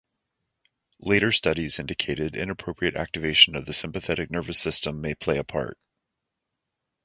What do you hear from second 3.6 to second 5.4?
the sympathetic nervous system may play